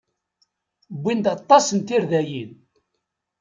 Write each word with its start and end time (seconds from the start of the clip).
Wwin-d 0.97 1.25
aṭas 1.35 1.65
n 1.71 1.79
tirdayin. 1.87 2.51